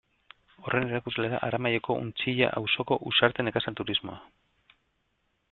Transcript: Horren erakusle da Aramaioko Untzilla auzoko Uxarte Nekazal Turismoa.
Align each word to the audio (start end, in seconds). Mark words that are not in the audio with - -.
Horren 0.61 0.87
erakusle 0.93 1.29
da 1.33 1.41
Aramaioko 1.47 1.97
Untzilla 2.05 2.49
auzoko 2.63 2.99
Uxarte 3.11 3.47
Nekazal 3.49 3.79
Turismoa. 3.83 4.19